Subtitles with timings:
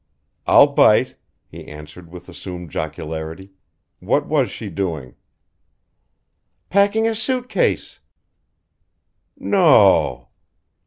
[0.47, 1.15] "I'll bite,"
[1.45, 3.51] he answered with assumed jocularity
[3.99, 5.13] "what was she doing?"
[6.71, 7.99] "Packing a suit case!"
[9.37, 10.29] "No?"